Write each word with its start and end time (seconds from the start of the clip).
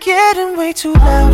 getting 0.00 0.56
way 0.56 0.72
too 0.72 0.94
loud. 0.94 1.32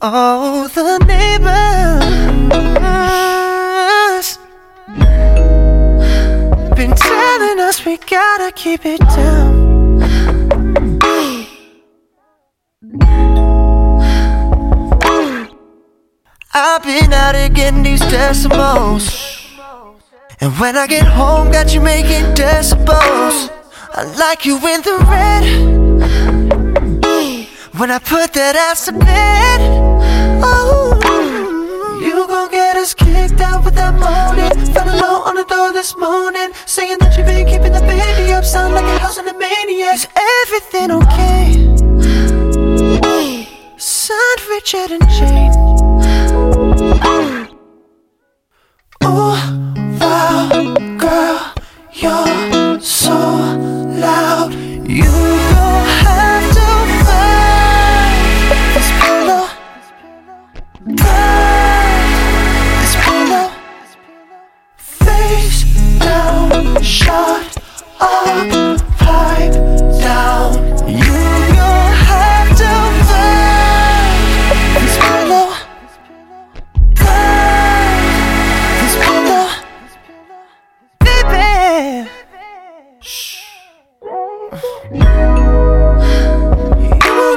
Oh, 0.00 0.68
the 0.74 0.98
neighbors 1.06 1.46
been 6.76 6.94
telling 6.94 7.60
us 7.60 7.84
we 7.84 7.96
gotta 7.96 8.52
keep 8.52 8.86
it 8.86 9.00
down. 9.00 9.66
I've 16.54 16.82
been 16.84 17.12
out 17.12 17.34
here 17.34 17.48
getting 17.48 17.82
these 17.82 18.00
decimals. 18.00 19.25
And 20.38 20.52
when 20.60 20.76
I 20.76 20.86
get 20.86 21.06
home, 21.06 21.50
got 21.50 21.72
you 21.74 21.80
making 21.80 22.34
decibels. 22.34 23.50
I 23.94 24.04
like 24.18 24.44
you 24.44 24.56
in 24.56 24.82
the 24.82 24.98
red. 25.08 25.44
When 27.78 27.90
I 27.90 27.98
put 27.98 28.34
that 28.34 28.54
ass 28.54 28.84
to 28.86 28.92
bed. 28.92 29.60
Oh, 30.44 30.92
you 32.02 32.26
gon' 32.26 32.50
get 32.50 32.76
us 32.76 32.92
kicked 32.92 33.40
out 33.40 33.64
with 33.64 33.74
that 33.76 33.94
moaning. 33.94 34.74
Found 34.74 34.90
a 34.90 35.04
on 35.04 35.36
the 35.36 35.44
door 35.44 35.72
this 35.72 35.96
morning. 35.96 36.52
Saying 36.66 36.98
that 37.00 37.16
you've 37.16 37.26
been 37.26 37.46
keeping 37.46 37.72
the 37.72 37.80
baby 37.80 38.32
up. 38.32 38.44
Sound 38.44 38.74
like 38.74 38.84
a 38.84 38.98
house 38.98 39.18
in 39.18 39.26
a 39.26 39.38
maniac. 39.38 39.94
Is 39.94 40.06
everything 40.42 40.90
okay? 40.90 41.76
Signed 43.78 44.42
Richard 44.50 44.90
and 44.90 45.08
Jane. 45.08 45.85
You 84.92 85.02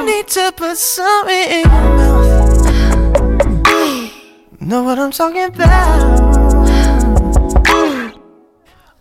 need 0.06 0.28
to 0.28 0.52
put 0.56 0.76
something 0.76 1.34
in 1.34 1.62
your 1.62 1.96
mouth. 1.98 2.30
Know 4.60 4.84
what 4.84 5.00
I'm 5.00 5.10
talking 5.10 5.42
about? 5.42 6.20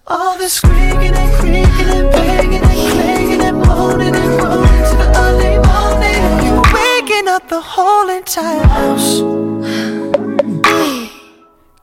All 0.07 0.35
the 0.39 0.49
squeaking 0.49 1.13
and 1.13 1.33
creaking 1.35 1.89
and 1.89 2.11
banging 2.11 2.63
and 2.63 2.91
clanging 2.91 3.41
and 3.41 3.57
moaning 3.57 4.15
and 4.15 4.39
groaning 4.39 4.83
to 4.89 4.95
the 4.97 5.11
early 5.15 5.59
morning. 5.69 6.23
You're 6.43 6.63
waking 6.73 7.27
up 7.27 7.47
the 7.49 7.61
whole 7.61 8.09
entire 8.09 8.63
house. 8.63 9.21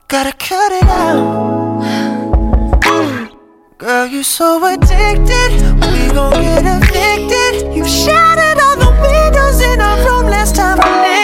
Gotta 0.09 0.33
cut 0.33 0.73
it 0.73 0.83
out. 0.83 1.77
Girl, 3.77 4.07
you 4.07 4.23
so 4.23 4.65
addicted. 4.65 5.86
We 6.17 6.23
gon' 6.23 6.41
get 6.41 6.65
evicted. 6.65 7.75
You 7.75 7.85
shattered 7.87 8.59
all 8.59 8.75
the 8.75 8.89
windows 9.03 9.61
in 9.61 9.79
our 9.79 9.97
room 9.99 10.25
last 10.25 10.55
time 10.55 10.79
I 10.81 11.01
licked 11.01 11.16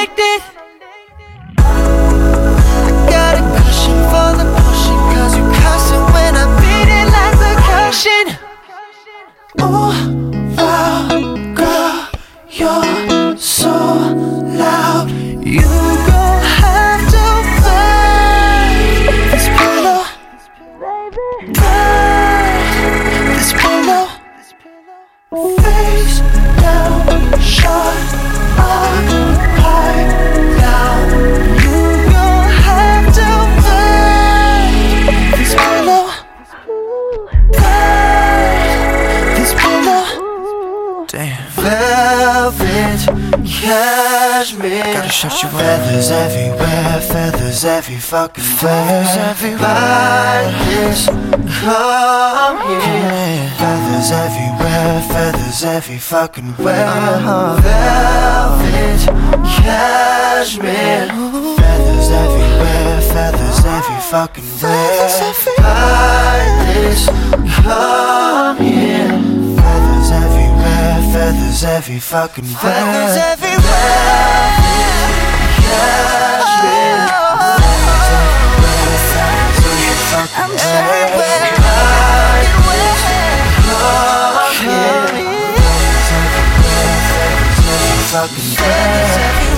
shut 45.30 45.44
you 45.44 45.50
up. 45.50 45.56
Feathers 45.56 46.12
everywhere, 46.12 47.02
feathers 47.02 47.64
every 47.66 47.98
fucking 47.98 48.44
feathers 48.44 49.16
everywhere. 49.16 50.52
This, 50.68 51.08
come 51.08 52.58
here. 52.68 53.50
Feathers 53.58 54.12
everywhere, 54.12 55.02
feathers 55.08 55.64
every 55.64 55.98
fucking 55.98 56.52
where. 56.64 56.86
Velvet, 57.64 59.02
cashmere. 59.64 61.08
Feathers 61.08 62.10
everywhere, 62.24 63.02
feathers 63.14 63.66
every 63.66 64.02
fucking 64.12 64.50
where. 64.62 65.08
This, 66.74 67.08
every 71.64 72.00
fucking 72.00 72.46
where. 72.46 72.74
Feathers 72.74 73.18
everywhere. 73.18 73.64
Cashmere. 75.64 77.08
I'm 80.36 80.52
everywhere. 80.58 81.54
Fucking 88.14 88.54
Have 88.58 89.53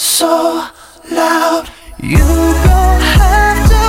so 0.00 0.66
loud. 1.10 1.68
You 1.98 2.16
gon' 2.16 3.00
have 3.02 3.68
to. 3.68 3.80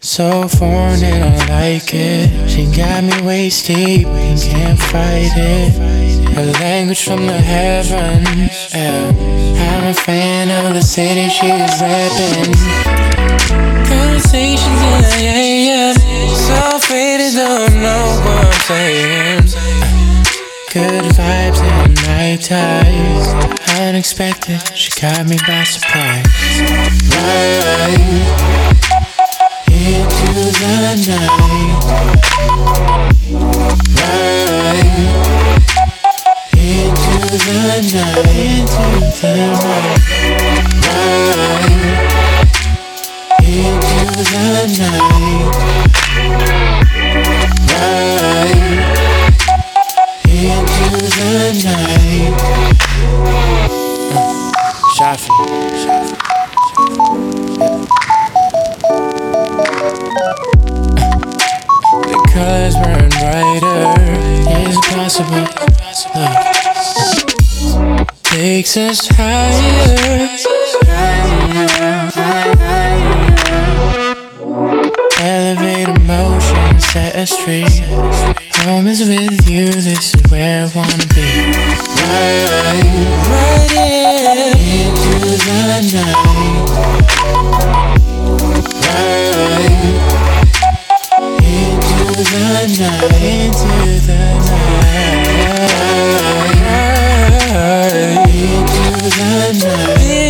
So 0.00 0.46
foreign 0.46 1.02
and 1.02 1.24
I 1.24 1.48
like 1.48 1.92
it. 1.92 2.48
She 2.48 2.66
got 2.66 3.02
me 3.02 3.20
wasted, 3.26 4.06
and 4.06 4.40
can't 4.40 4.78
fight 4.78 5.32
it. 5.34 6.03
Her 6.34 6.50
language 6.60 7.04
from 7.04 7.26
the 7.26 7.38
heavens. 7.38 8.74
Yeah. 8.74 9.12
I'm 9.70 9.86
a 9.86 9.94
fan 9.94 10.50
of 10.50 10.74
the 10.74 10.82
city 10.82 11.28
she's 11.28 11.80
rapping. 11.80 12.54
Conversations 13.86 14.80
in 14.82 15.02
the 15.02 15.26
AM. 15.30 15.94
So 16.34 16.78
faded, 16.80 17.34
don't 17.34 17.74
know 17.80 18.20
what 18.24 18.46
I'm 18.46 18.60
saying. 18.66 19.46
Good 20.72 21.04
vibes 21.14 21.60
in 21.62 21.94
my 22.02 22.36
ties. 22.42 23.26
Unexpected, 23.78 24.60
she 24.76 24.90
caught 24.90 25.26
me 25.28 25.38
by 25.46 25.62
surprise. 25.62 26.26
Right 27.14 28.74
into 29.70 30.50
the 30.58 30.63
where 80.28 80.62
I 80.62 80.70
wanna 80.74 81.06
be. 81.14 81.22
Right, 82.04 82.44
right 83.30 83.72
into 84.56 85.14
the 85.20 85.54
night. 85.92 86.14
Right 88.84 89.34
into 91.42 91.98
the 92.14 92.24
night, 92.44 93.10
into 93.22 93.72
the 94.06 94.18
night, 94.24 94.74
into 98.34 98.88
the 99.02 99.28
night, 99.64 100.23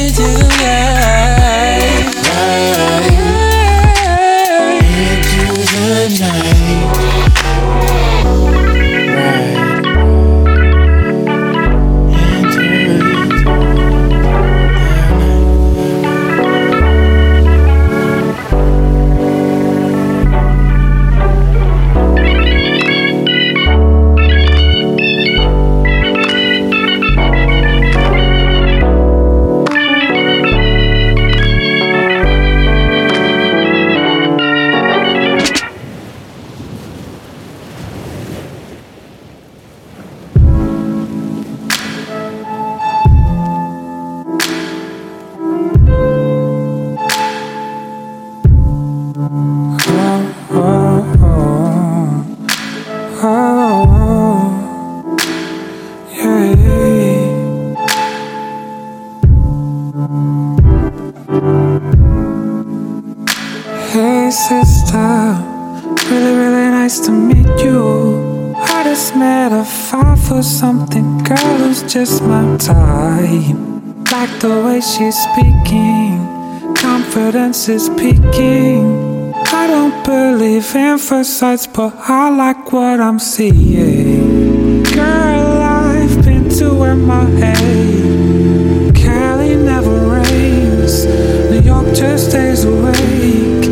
way 74.74 74.80
she's 74.80 75.16
speaking, 75.16 76.74
confidence 76.74 77.68
is 77.68 77.88
peaking. 77.90 79.32
I 79.60 79.66
don't 79.66 80.04
believe 80.04 80.74
in 80.74 80.98
sights, 80.98 81.66
but 81.66 81.94
I 81.96 82.30
like 82.30 82.72
what 82.72 82.98
I'm 83.00 83.18
seeing. 83.18 84.82
Girl, 84.82 85.58
I've 85.62 86.24
been 86.24 86.48
to 86.58 86.74
where 86.74 86.96
my 86.96 87.24
MIA. 87.26 88.92
Cali 88.92 89.54
never 89.56 89.96
rains, 90.16 91.04
New 91.50 91.60
York 91.60 91.94
just 91.94 92.30
stays 92.30 92.64
awake. 92.64 93.66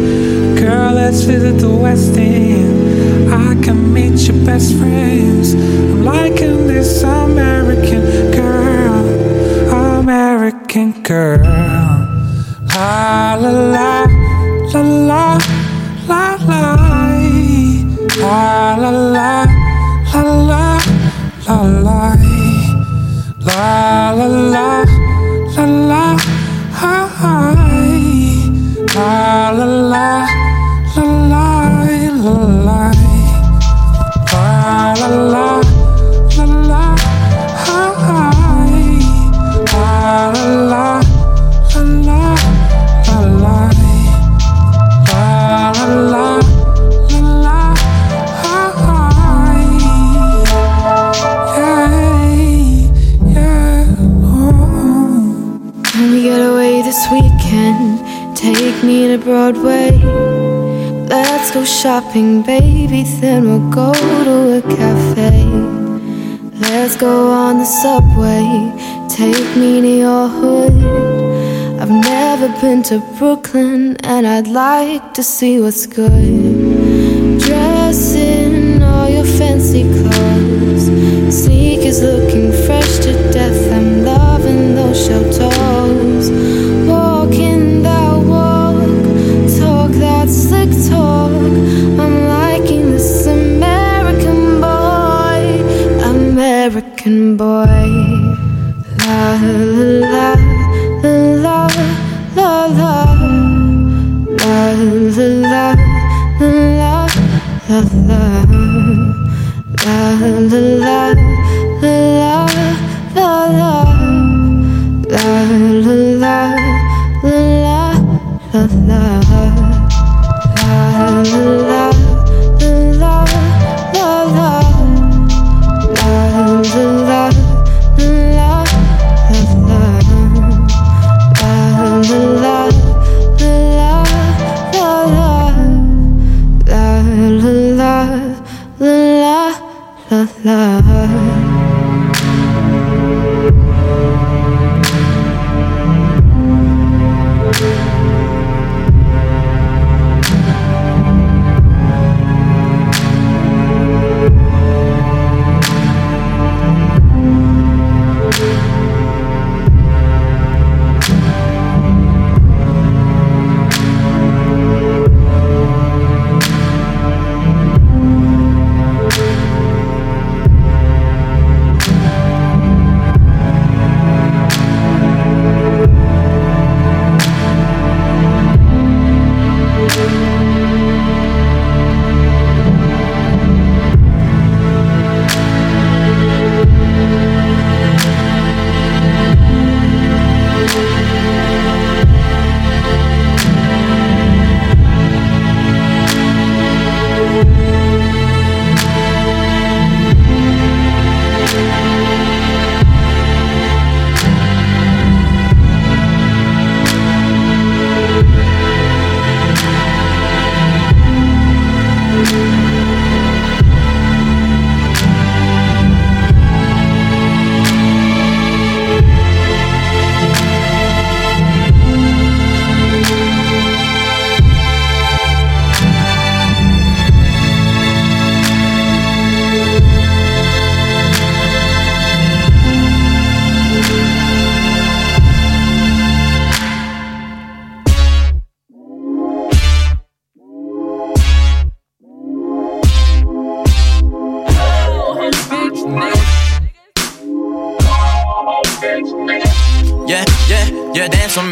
Girl, 0.60 0.92
let's 0.94 1.22
visit 1.22 1.58
the 1.58 1.74
West 1.84 2.16
End. 2.16 3.32
I 3.32 3.60
can 3.64 3.92
meet 3.92 4.20
your 4.28 4.44
best 4.44 4.76
friends. 4.78 5.54
I'm 5.54 6.04
liking 6.04 6.66
this 6.68 7.02
American 7.02 8.31
American 10.74 11.02
girl. 11.02 11.38
La 12.72 13.36
la 13.36 13.50
la 13.60 14.06
la 14.72 14.80
la 14.80 15.36
la 16.08 16.36
la 16.40 16.76
la 17.92 18.76
la 18.76 19.06
la 19.12 19.48
la 20.48 20.78
la 21.46 21.62
la 21.84 22.21
shopping, 61.82 62.42
baby, 62.42 63.02
then 63.20 63.42
we'll 63.42 63.68
go 63.68 63.92
to 63.92 64.58
a 64.58 64.62
cafe. 64.76 65.44
Let's 66.60 66.96
go 66.96 67.32
on 67.32 67.58
the 67.58 67.64
subway, 67.64 68.46
take 69.08 69.56
me 69.56 69.80
to 69.80 69.88
your 70.06 70.28
hood. 70.28 70.76
I've 71.80 71.90
never 71.90 72.48
been 72.60 72.84
to 72.84 73.00
Brooklyn, 73.18 73.96
and 74.04 74.28
I'd 74.28 74.46
like 74.46 75.12
to 75.14 75.24
see 75.24 75.58
what's 75.58 75.86
good. 75.86 77.40
Dress 77.40 78.14
in 78.14 78.80
all 78.80 79.08
your 79.08 79.24
fancy 79.24 79.82
clothes, 79.82 80.86
sneakers 81.36 82.00
looking 82.00 82.52
fresh 82.64 82.98
to 82.98 83.12
death. 83.32 83.72
I'm 83.72 83.91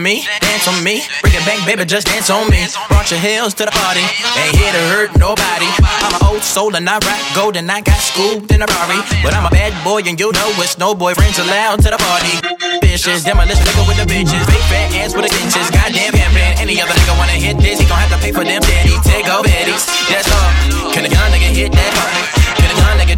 me, 0.03 0.25
dance 0.41 0.67
on 0.67 0.83
me. 0.83 1.05
Bring 1.21 1.35
it 1.35 1.45
back, 1.45 1.61
baby, 1.67 1.85
just 1.85 2.07
dance 2.07 2.31
on 2.31 2.49
me. 2.49 2.65
Brought 2.89 3.11
your 3.11 3.21
heels 3.21 3.55
to 3.61 3.65
the 3.65 3.71
party, 3.71 4.05
ain't 4.41 4.57
here 4.57 4.73
to 4.73 4.83
hurt 4.93 5.11
nobody. 5.17 5.69
I'm 6.03 6.15
an 6.17 6.23
old 6.27 6.43
soul 6.43 6.75
and 6.75 6.89
I 6.89 6.99
rock 7.05 7.21
gold 7.35 7.57
and 7.57 7.71
I 7.71 7.81
got 7.81 8.01
scooped 8.01 8.51
in 8.53 8.63
a 8.63 8.67
Rari. 8.67 9.01
But 9.23 9.35
I'm 9.35 9.47
a 9.47 9.51
bad 9.51 9.77
boy 9.85 10.03
and 10.09 10.19
you 10.19 10.33
know 10.33 10.49
it's 10.61 10.79
no 10.79 10.95
boyfriends 10.95 11.39
allowed 11.39 11.85
to 11.85 11.91
the 11.93 12.01
party. 12.01 12.35
Bitches, 12.81 13.25
demolition 13.25 13.65
nigga 13.65 13.85
with 13.89 13.99
the 14.01 14.09
bitches. 14.09 14.45
Big 14.49 14.65
fat 14.73 14.89
ass 14.97 15.15
with 15.15 15.29
the 15.29 15.33
stitches. 15.35 15.69
Goddamn 15.71 16.13
pimpin'. 16.13 16.61
Any 16.61 16.81
other 16.81 16.95
nigga 16.95 17.15
wanna 17.19 17.37
hit 17.37 17.57
this, 17.59 17.81
he 17.81 17.87
gon' 17.87 17.99
have 17.99 18.11
to 18.11 18.19
pay 18.19 18.33
for 18.33 18.45
them 18.45 18.61
daddy. 18.63 18.97
Take 19.05 19.29
over 19.29 19.47
baddies, 19.47 19.85
that's 20.09 20.29
all. 20.33 20.93
Can 20.93 21.05
a 21.05 21.09
young 21.09 21.31
nigga 21.31 21.51
hit 21.53 21.73
that 21.73 21.93
hard? 21.95 22.40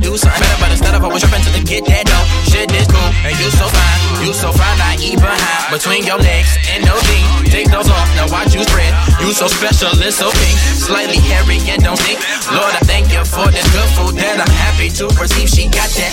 Do 0.02 0.18
something 0.18 0.42
better? 0.42 0.59
But 0.59 0.71
instead 0.75 0.94
of 0.99 1.06
always 1.06 1.23
tripping 1.23 1.47
to 1.47 1.52
the 1.54 1.62
get 1.62 1.87
that 1.87 2.04
dough, 2.04 2.26
shit 2.50 2.68
this 2.68 2.90
cool. 2.90 3.11
And 3.25 3.32
you 3.38 3.49
so 3.54 3.71
fine, 3.71 4.26
you 4.26 4.35
so 4.35 4.50
fine, 4.50 4.78
I 4.82 4.99
eat 4.99 5.23
behind 5.23 5.71
between 5.71 6.02
your 6.04 6.18
legs 6.18 6.59
and 6.75 6.85
no 6.85 6.99
knee. 7.09 7.49
Take 7.49 7.71
those 7.71 7.88
off, 7.88 8.11
now 8.18 8.26
watch 8.28 8.52
you 8.52 8.66
spread. 8.66 8.92
You 9.23 9.30
so 9.32 9.47
special, 9.47 9.94
it's 10.02 10.18
so 10.18 10.28
pink, 10.28 10.59
slightly 10.76 11.23
hairy 11.30 11.62
and 11.71 11.80
don't 11.80 11.97
stink. 11.97 12.18
Lord, 12.50 12.75
I 12.75 12.82
thank 12.85 13.14
you 13.14 13.23
for 13.25 13.47
this 13.49 13.64
good 13.71 13.88
food 13.94 14.18
that 14.18 14.42
I'm 14.42 14.54
happy 14.66 14.90
to 15.00 15.06
receive. 15.16 15.49
She 15.49 15.71
got 15.71 15.88
that. 15.94 16.12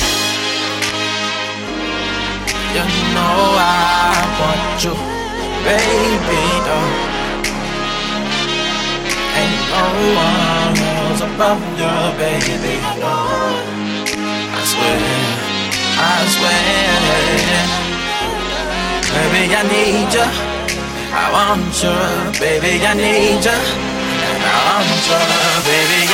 You 2.69 2.85
know 3.17 3.57
I 3.57 4.21
want 4.37 4.77
you, 4.85 4.93
baby. 5.65 6.41
Though. 6.63 7.18
Ain't 9.37 9.61
no 9.69 9.83
one 10.17 10.77
else 10.79 11.21
above 11.21 11.61
you, 11.77 11.93
baby. 12.17 12.75
No. 12.97 13.13
I 14.57 14.61
swear, 14.65 14.97
I 15.97 16.25
swear. 16.33 16.69
Baby, 19.09 19.55
I 19.55 19.61
need 19.63 20.13
you. 20.13 20.27
I 21.11 21.25
want 21.33 21.73
you, 21.81 21.95
baby, 22.39 22.79
I 22.85 22.93
need. 22.93 23.45
And 23.45 24.43
I 24.45 24.57
want 24.69 25.03
you, 25.09 25.21
baby, 25.65 26.08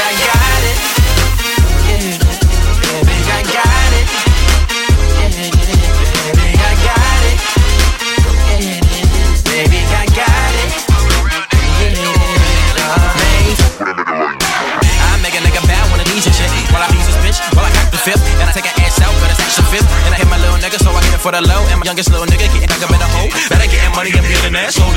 I 13.86 15.14
make 15.22 15.38
a 15.38 15.42
nigga 15.46 15.62
bad 15.70 15.86
when 15.94 16.02
I 16.02 16.06
need 16.10 16.26
your 16.26 16.34
shit. 16.34 16.50
While 16.74 16.82
I 16.82 16.90
beat 16.90 17.06
this 17.06 17.22
bitch, 17.22 17.38
while 17.54 17.62
I 17.62 17.70
got 17.70 17.94
the 17.94 18.02
fifth, 18.02 18.26
and 18.42 18.50
I 18.50 18.52
take 18.52 18.66
an 18.66 18.74
ass 18.82 18.98
out, 18.98 19.14
but 19.22 19.30
it's 19.30 19.38
actually 19.38 19.78
fifth. 19.78 19.86
And 20.10 20.12
I 20.14 20.18
hit 20.18 20.26
my 20.26 20.42
little 20.42 20.58
nigga, 20.58 20.82
so 20.82 20.90
I 20.90 21.06
get 21.06 21.14
it 21.14 21.22
for 21.22 21.30
the 21.30 21.46
low. 21.46 21.62
And 21.70 21.78
my 21.78 21.86
youngest 21.86 22.10
little 22.10 22.26
nigga 22.26 22.50
getting 22.50 22.66
dug 22.66 22.82
up 22.82 22.90
in 22.90 22.98
a 22.98 23.06
hole. 23.14 23.30
Better 23.46 23.70
getting 23.70 23.94
money 23.94 24.10
and 24.18 24.26
being 24.26 24.42
an 24.42 24.58
asshole. 24.58 24.90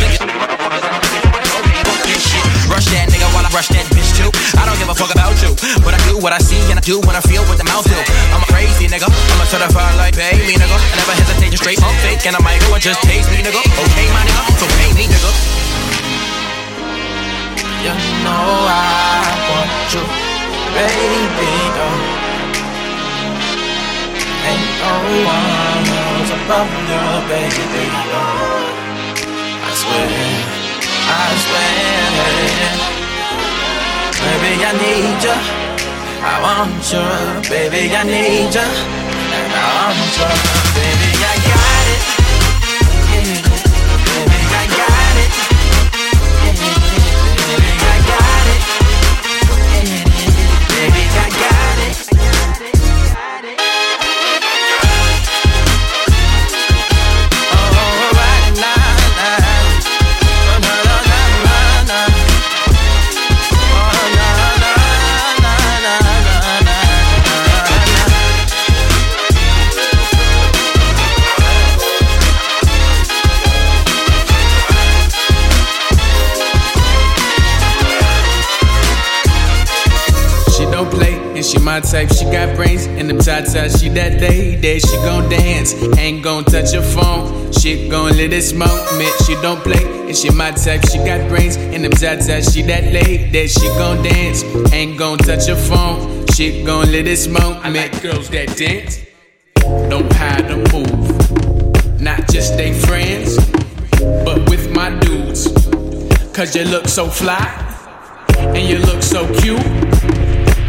Rush 2.72 2.88
that 2.96 3.12
nigga 3.12 3.28
while 3.36 3.44
I 3.44 3.52
rush 3.52 3.68
that 3.76 3.84
bitch 3.92 4.08
too. 4.16 4.32
I 4.56 4.64
don't 4.64 4.80
give 4.80 4.88
a 4.88 4.96
fuck 4.96 5.12
about 5.12 5.36
you, 5.44 5.52
but 5.84 5.92
I 5.92 6.00
do 6.08 6.16
what 6.16 6.32
I 6.32 6.40
see 6.40 6.60
and 6.72 6.80
I 6.80 6.84
do 6.84 6.96
what 7.04 7.12
I 7.12 7.20
feel 7.20 7.44
what 7.44 7.60
the 7.60 7.68
mouth 7.68 7.84
do. 7.84 7.96
I'm 8.32 8.40
a 8.40 8.48
crazy 8.48 8.88
nigga, 8.88 9.08
I'm 9.08 9.40
a 9.40 9.46
certified 9.48 10.00
like 10.00 10.16
me 10.16 10.56
nigga. 10.56 10.76
I 10.76 10.96
never 10.96 11.12
hesitate 11.12 11.52
to 11.52 11.60
straight 11.60 11.80
pump 11.80 11.96
fake 12.00 12.24
and 12.24 12.36
I 12.36 12.40
might 12.40 12.60
go 12.64 12.72
and 12.72 12.80
just 12.80 13.04
taste 13.04 13.28
me 13.28 13.44
nigga. 13.44 13.60
Okay 13.60 14.06
my 14.16 14.24
nigga, 14.24 14.44
so 14.60 14.64
pay 14.80 14.92
me 14.96 15.04
nigga. 15.08 15.87
You 17.78 17.94
know 18.24 18.46
I 18.66 19.30
want 19.50 19.94
you, 19.94 20.02
baby. 20.74 21.50
Though. 21.76 22.02
Ain't 24.48 24.66
no 24.82 24.94
one 25.22 25.86
else 26.02 26.30
above 26.38 26.72
you, 26.90 27.02
baby. 27.30 27.84
No. 28.10 28.24
I 29.62 29.70
swear, 29.78 30.10
I 31.06 31.30
swear. 31.44 31.98
Baby, 34.18 34.52
I 34.58 34.72
need 34.82 35.22
you. 35.22 35.36
I 36.18 36.34
want 36.42 36.82
you, 36.90 37.06
baby, 37.48 37.94
I 37.94 38.02
need 38.02 38.50
you. 38.58 38.66
And 39.38 39.52
I 39.54 39.66
want 39.78 40.18
you, 40.18 40.30
baby, 40.74 40.97
my 90.50 90.56
type. 90.56 90.88
She 90.88 90.98
got 90.98 91.28
brains, 91.28 91.56
and 91.56 91.84
them 91.84 91.92
tatas. 91.92 92.52
She 92.52 92.62
that 92.62 92.84
lady, 92.92 93.46
she 93.48 93.66
gon' 93.78 94.02
dance. 94.02 94.42
Ain't 94.72 94.98
gon' 94.98 95.18
touch 95.18 95.46
her 95.46 95.56
phone. 95.56 96.26
She 96.34 96.64
gon' 96.64 96.90
let 96.92 97.06
it 97.06 97.18
smoke. 97.18 97.64
I 97.64 97.68
like 97.68 98.02
girls 98.02 98.28
that 98.30 98.56
dance, 98.56 99.04
don't 99.90 100.10
hide 100.12 100.50
or 100.50 100.62
move. 100.72 102.00
Not 102.00 102.28
just 102.28 102.56
they 102.56 102.72
friends, 102.72 103.36
but 104.24 104.48
with 104.48 104.72
my 104.74 104.90
dudes. 105.00 105.48
Cause 106.32 106.54
you 106.54 106.64
look 106.64 106.86
so 106.88 107.06
fly, 107.08 107.46
and 108.38 108.68
you 108.68 108.78
look 108.78 109.02
so 109.02 109.26
cute. 109.40 109.60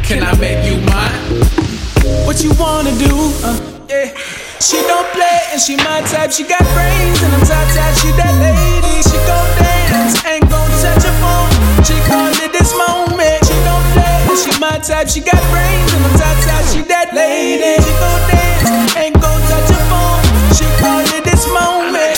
Can 0.04 0.24
I 0.24 0.34
make 0.40 0.66
you 0.66 0.78
mine? 0.90 2.26
What 2.26 2.44
you 2.44 2.52
wanna 2.60 2.96
do? 2.98 3.14
Uh, 3.44 3.86
yeah. 3.88 4.18
She 4.60 4.78
don't 4.88 5.08
play 5.14 5.40
and 5.52 5.62
she 5.62 5.78
my 5.78 6.02
type. 6.12 6.32
She 6.32 6.44
got 6.44 6.66
brains 6.76 7.22
and 7.24 7.34
I'm 7.34 7.46
tight 7.46 7.70
tight. 7.76 7.94
She 8.02 8.12
that 8.18 8.36
lady. 8.42 8.69
She 9.04 9.18
gon' 9.24 9.50
dance, 9.58 10.26
ain't 10.26 10.50
gon' 10.50 10.72
touch 10.84 11.04
her 11.08 11.16
phone. 11.24 11.52
She 11.88 11.96
gon' 12.10 12.32
live 12.40 12.52
this 12.52 12.76
moment. 12.76 13.40
She 13.48 13.56
don't 13.64 13.86
play 13.96 14.20
she 14.44 14.52
my 14.60 14.78
type. 14.80 15.08
She 15.10 15.22
got 15.22 15.40
brains 15.52 15.94
and 15.94 16.06
I'm 16.06 16.16
tight 16.20 16.40
tight. 16.44 16.66
She 16.72 16.82
that 16.92 17.14
lady. 17.14 17.80
She 17.80 17.94
gon' 17.96 18.24
dance, 18.28 18.96
ain't 18.96 19.16
gon' 19.16 19.42
touch 19.48 19.70
her 19.72 19.84
phone. 19.88 20.24
She 20.56 20.66
gon' 20.84 21.04
live 21.12 21.24
this 21.24 21.46
moment. 21.48 22.18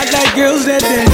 I 0.00 0.04
like 0.12 0.34
girls 0.36 0.64
that 0.66 0.80
dance 0.80 1.09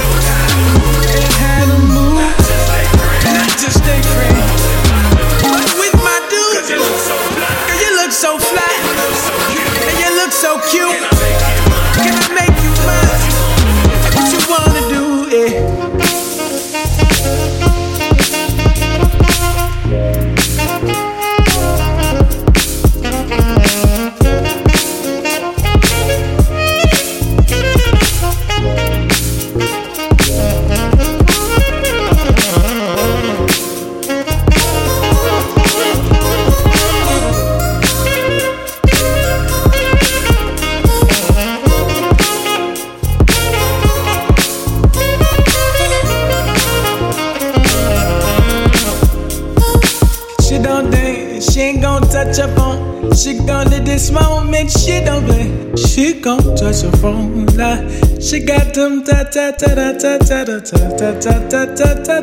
she 55.77 56.13
gon' 56.21 56.55
touch 56.55 56.81
her 56.81 56.91
phone. 56.97 57.45
Now 57.55 57.77
she 58.19 58.39
got 58.39 58.73
them 58.73 59.03
ta 59.03 59.23
ta 59.23 59.51
ta 59.51 59.67
ta 59.75 59.91
ta 59.93 60.17
ta 60.17 60.43
ta 60.43 60.59
ta 60.97 61.11
ta 61.19 61.33
ta 61.49 61.65
ta 61.75 61.93
ta 62.05 62.21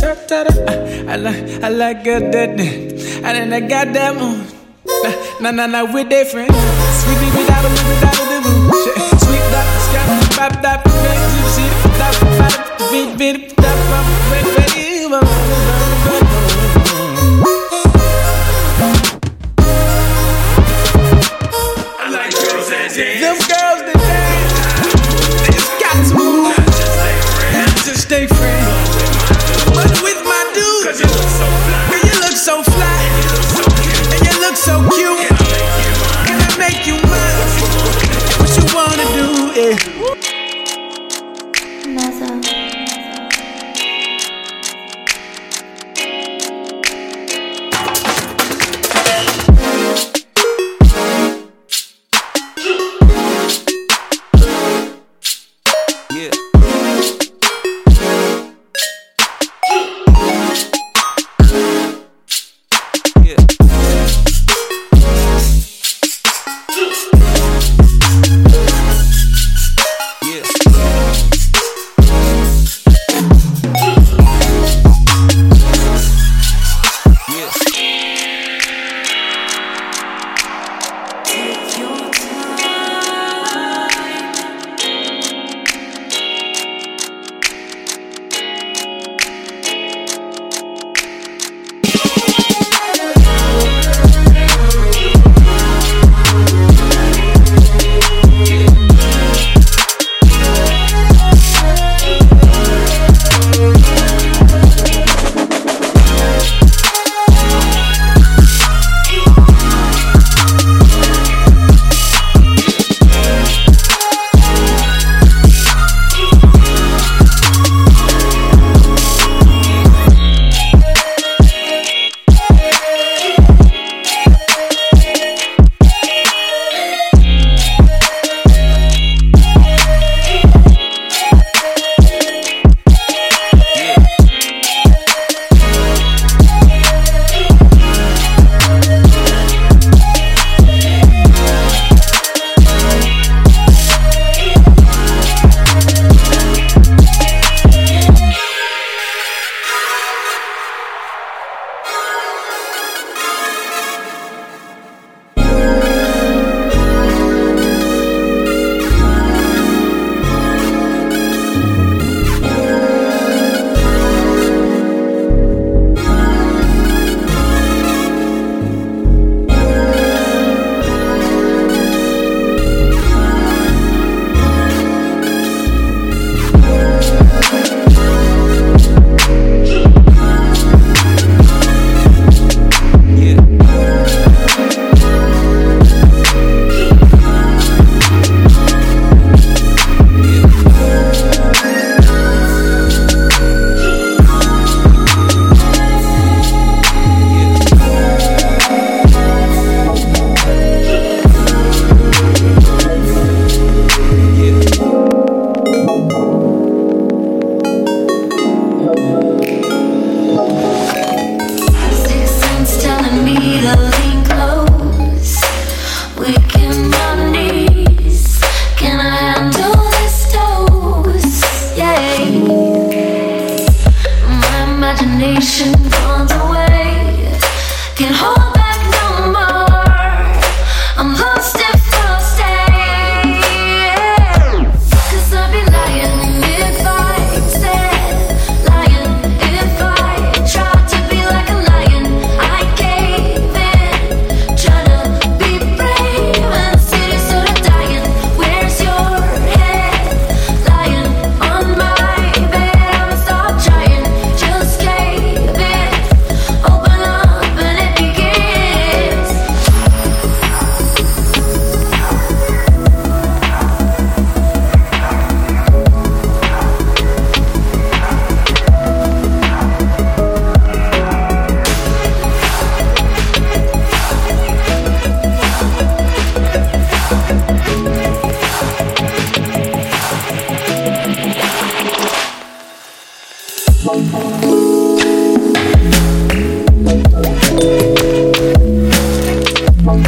ta 0.00 0.14
ta 0.28 0.44
ta. 0.44 0.72
I 1.08 1.16
like 1.16 1.42
I 1.62 1.68
like 1.68 2.04
good 2.04 2.32
that 2.32 2.50
and 2.50 2.58
then 3.24 3.52
I 3.52 3.60
got 3.60 3.92
them 3.92 4.18
on. 4.18 4.46
Nah 5.40 5.50
nah 5.50 5.66
nah 5.66 5.84
with 5.92 6.08
their 6.08 6.24
friends. 6.24 6.54
Sweet 7.00 7.18
baby 7.20 7.44
da 7.46 7.62
da 7.62 7.68
da 7.68 8.00
da 8.00 8.10
da 8.30 8.38
da. 8.40 8.50
Sweet 9.22 9.46
da 9.54 9.62
da 9.62 9.78
da 10.36 10.46
da 10.62 10.62
da 10.62 10.72
da. 10.82 10.90
Gypsy 11.32 11.66
da 11.98 12.08
da 12.10 12.20
da 12.38 12.48
da 12.48 12.58
da 13.16 13.22
da. 13.62 13.68
so 34.68 34.76
cute. 34.96 35.28
Can 36.28 36.38
I 36.44 36.50
make 36.58 36.86
you 36.86 36.96
mine? 37.08 37.38
What 38.38 38.50
you 38.56 38.64
wanna 38.76 39.06
do? 39.16 39.28
Yeah. 39.58 39.76
Mother. 41.94 42.77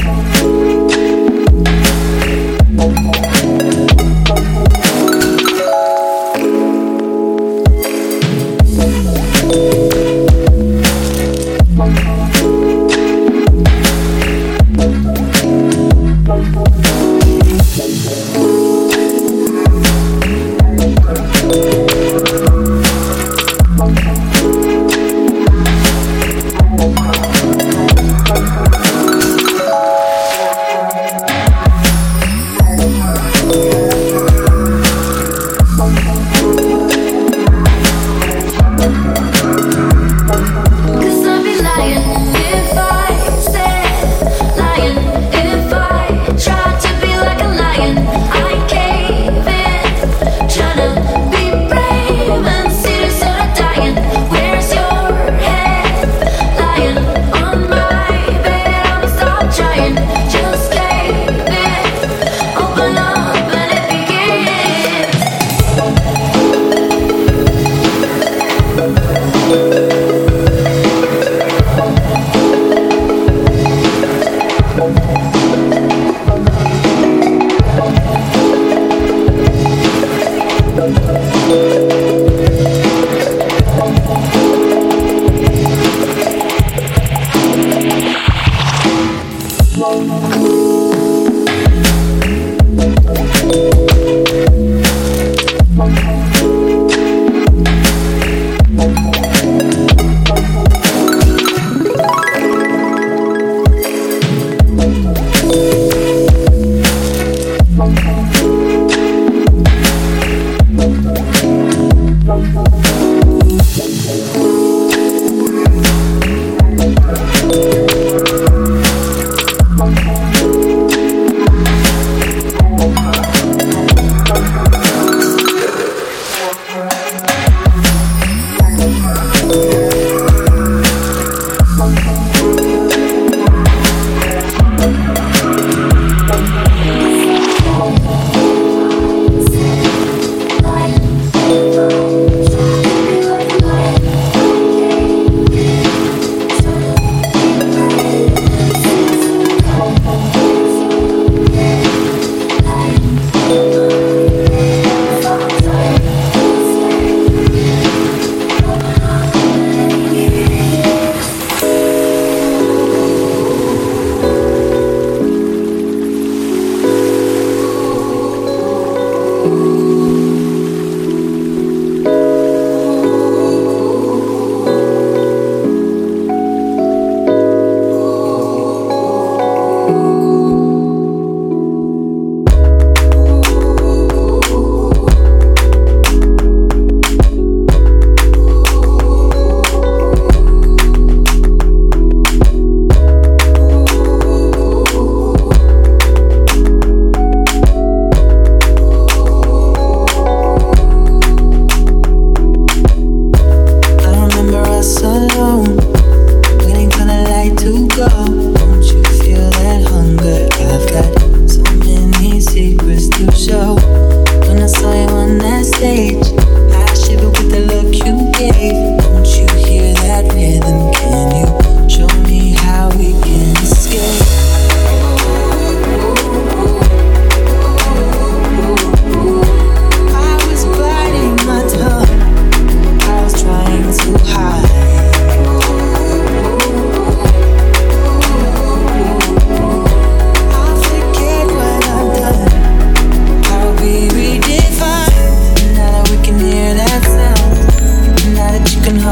Thank 0.03 0.35
you. 3.25 3.30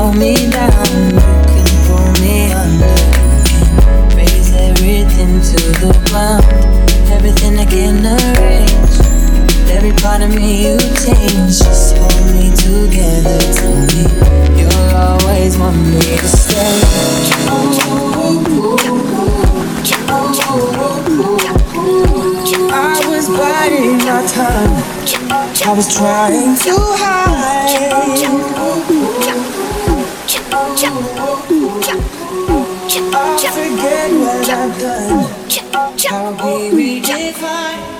pull 0.08 0.18
me 0.18 0.34
down, 0.50 1.10
you 1.12 1.64
can 1.64 1.78
pull 1.86 2.08
me 2.22 2.52
under. 2.52 2.94
You 3.28 3.60
can 3.60 4.16
raise 4.16 4.52
everything 4.54 5.40
to 5.50 5.58
the 5.82 5.92
ground, 6.08 6.44
everything 7.12 7.58
I 7.58 7.66
can 7.66 8.06
arrange. 8.06 8.96
Every 9.70 9.92
part 10.00 10.22
of 10.22 10.34
me 10.34 10.64
you 10.64 10.78
change, 11.04 11.58
just 11.60 11.96
hold 11.96 12.24
me 12.32 12.48
together. 12.56 13.38
Tell 13.52 13.76
me 13.92 14.02
you'll 14.58 14.96
always 14.96 15.58
want 15.58 15.76
me 15.76 16.00
to 16.00 16.28
stay. 16.28 16.80
I 22.70 23.04
was 23.08 23.28
biding 23.28 23.98
my 23.98 24.24
time. 24.26 24.72
I 25.66 25.72
was 25.76 25.94
trying 25.94 26.56
too 26.56 26.78
hard. 26.96 27.17
I've 34.50 34.80
done. 34.80 35.28
How 36.08 36.30
we 36.46 37.00
redefine. 37.00 37.97